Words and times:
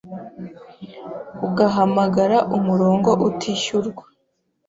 ugahamagara 1.47 2.37
umurongo 2.57 3.11
utishyurwa 3.29 4.03